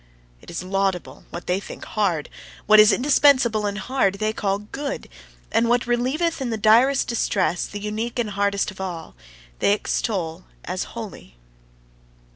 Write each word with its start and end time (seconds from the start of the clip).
It 0.41 0.49
is 0.49 0.63
laudable, 0.63 1.25
what 1.29 1.45
they 1.45 1.59
think 1.59 1.85
hard; 1.85 2.27
what 2.65 2.79
is 2.79 2.91
indispensable 2.91 3.67
and 3.67 3.77
hard 3.77 4.15
they 4.15 4.33
call 4.33 4.57
good; 4.57 5.07
and 5.51 5.69
what 5.69 5.85
relieveth 5.85 6.41
in 6.41 6.49
the 6.49 6.57
direst 6.57 7.07
distress, 7.07 7.67
the 7.67 7.79
unique 7.79 8.17
and 8.17 8.31
hardest 8.31 8.71
of 8.71 8.81
all, 8.81 9.13
they 9.59 9.73
extol 9.73 10.45
as 10.65 10.85
holy. 10.97 11.37